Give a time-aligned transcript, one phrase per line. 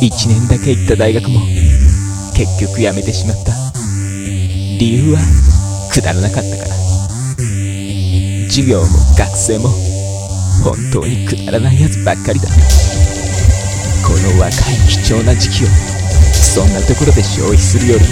[0.00, 1.40] 1年だけ行った大学も
[2.36, 3.52] 結局辞めてしまった。
[4.78, 5.20] 理由は
[5.92, 6.74] くだらなかったから。
[8.48, 8.86] 授業も
[9.18, 9.68] 学生も
[10.62, 12.48] 本当にくだらないやつばっかりだ。
[14.06, 18.04] この若い貴重な時期をそんなところで消費するより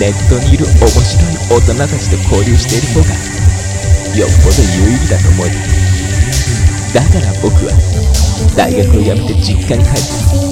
[0.00, 3.14] ネットにいる面白い大人たちと交流している方が
[4.18, 5.46] よっぽど有意義だと思う
[6.94, 7.72] だから僕は
[8.56, 9.94] 大学を辞めて実家に帰っ
[10.42, 10.47] た。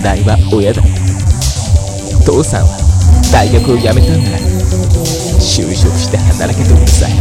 [0.00, 0.80] 問題は親だ
[2.24, 2.72] 父さんは
[3.30, 4.38] 大学を辞めたんなら
[5.36, 7.12] 就職して働けとうるさい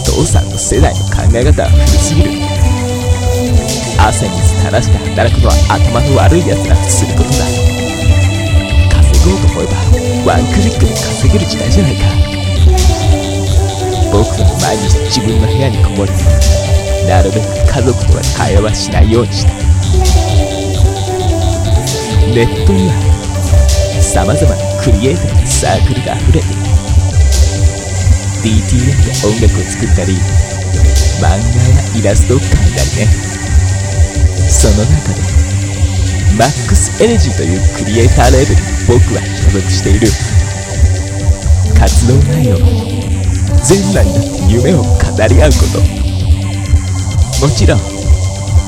[0.00, 2.40] 父さんの世代の考え方は古すぎる
[4.00, 7.44] 汗水垂らして働くのは頭の悪い奴らとすることだ
[8.96, 9.68] 稼ごうと思え
[10.24, 12.08] ばワンクリックで稼げる時代じゃないか
[14.08, 16.16] 僕は毎日自分の部屋にこもり
[17.04, 19.52] なるべく家族とは会話はしないようにした
[22.34, 22.94] ネットには
[24.02, 26.66] 様々なクリエイティブなサークルが溢れている。
[28.42, 30.12] DTM で音楽を作ったり
[31.18, 31.40] 漫画や
[31.96, 32.66] イラストを描いたり
[33.00, 33.08] ね。
[34.48, 35.22] その中で
[36.36, 40.08] マックスエネジーというクリエイターレベルに僕は所属している。
[41.78, 42.58] 活動内容
[43.64, 44.88] 全裸になって夢を語
[45.28, 45.80] り合うこと。
[47.46, 47.80] もちろん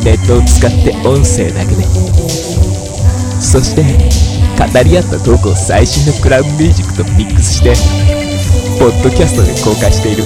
[0.04, 1.82] ネットを使って音声だけで
[3.40, 3.82] そして
[4.58, 7.72] 語り合ったトークを最新のクラウドミュージックとミックスして
[8.78, 10.24] ポッドキャストで公開している。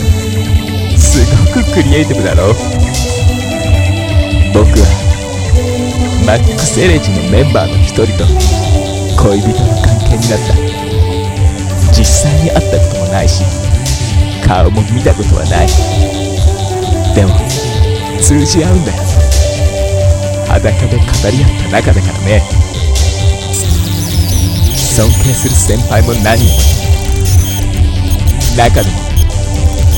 [0.99, 1.25] す
[1.55, 2.55] ごくクリエイティブだろう。
[4.55, 4.87] 僕は
[6.27, 8.25] マックスエレジのメンバーの一人と
[9.23, 10.55] 恋人の関係になった。
[11.93, 13.45] 実際に会ったこともないし
[14.47, 15.69] 顔も見たことはない。
[17.15, 17.39] でも
[18.21, 19.03] 通じ合うんだよ。
[20.49, 22.62] 裸で語り合った仲だからね。
[25.03, 26.39] 尊敬する先輩も何
[28.55, 28.95] 中でも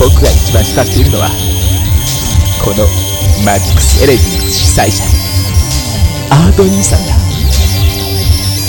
[0.00, 1.28] 僕が一番慕っているのは
[2.65, 2.88] この
[3.44, 5.04] マジックス・エレジンの主催者
[6.32, 7.12] アート兄さんだ。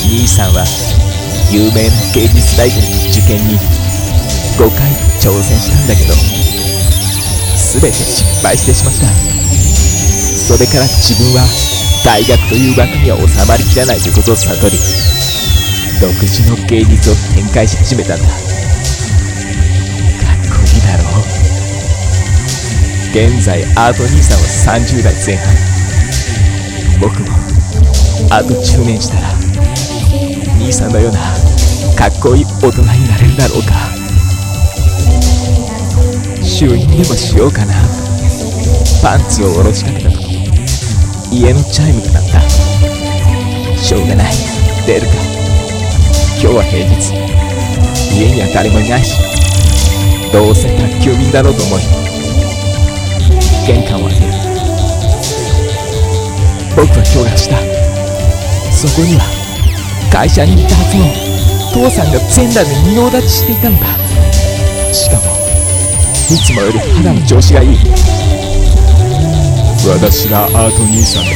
[0.03, 0.68] 兄さんは
[1.56, 2.84] 有名な芸術大学の
[3.16, 3.56] 受験に
[4.59, 4.91] 5回
[5.23, 6.12] 挑戦したんだけど
[7.79, 9.07] 全て失敗してしまった。
[10.35, 11.47] それから自分は
[12.03, 15.15] 大学という枠には収まりきらないということを悟り
[16.01, 18.25] 独自の芸術を展開し始めたんだ。
[18.25, 18.35] かっ
[20.51, 21.23] こいいだろう。
[23.11, 25.55] 現在アート兄さんは30代前半。
[27.00, 27.28] 僕も
[28.29, 29.29] あと10年したら
[30.59, 31.19] 兄さんのような
[31.95, 33.73] かっこいい大人になれるだろうか。
[36.44, 37.73] 収入でもしようかな。
[39.01, 40.44] パンツを下ろしかけた時
[41.31, 42.41] 家のチャイムが鳴った。
[43.78, 44.34] しょうがない。
[44.85, 45.25] 出るか。
[46.45, 47.09] 今日は平日。
[48.13, 49.17] 家には誰もいないし
[50.31, 51.81] どうせ宅急便だろうと思い
[53.66, 54.31] 玄関を開ける。
[56.78, 57.57] 僕は今日がした
[58.69, 59.25] そこには
[60.13, 61.09] 会社にいたはずの
[61.89, 63.88] 父さんが全裸で仁王立ちしていたんだ。
[64.94, 65.25] しかも
[66.29, 67.78] いつもより肌の調子がいい。
[69.89, 71.31] 私がアート兄さんだ。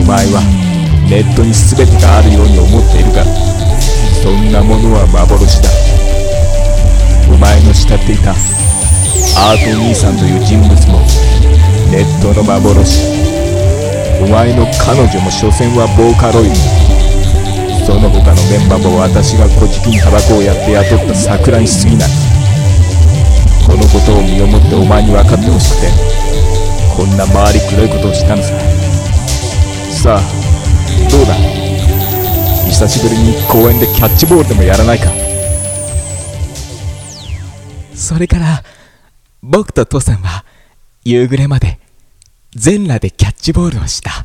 [0.00, 0.69] お前は
[1.10, 3.24] ネットに全てがあるように思っているが
[4.22, 5.68] そんなものは幻だ。
[7.26, 11.02] お前の慕っていたアート兄さんという人物も
[11.90, 13.10] ネットの幻。
[14.22, 16.54] お前の彼女も所詮はボーカロイド。
[17.82, 22.08] その他のメンバーも私が小じきにタバコをやって雇った桜に過ぎない。
[23.66, 25.90] このことを身をもってお前に分かってほしくて
[26.94, 28.54] こんな回りくどいことをしたのさ。
[29.90, 30.49] さあ
[31.10, 31.34] どうだ？
[32.68, 35.10] 久しぶりに公園でキャッチボールでもやらないか？
[37.94, 38.62] それから
[39.42, 40.44] 僕と父さんは
[41.04, 41.80] 夕暮れまで
[42.54, 44.19] 全裸でキャッチボールをした。